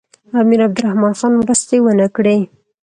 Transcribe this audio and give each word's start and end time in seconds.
امیر 0.41 0.59
عبدالرحمن 0.67 1.13
خان 1.19 1.31
مرستې 1.41 1.77
ونه 1.81 2.07
کړې. 2.15 2.37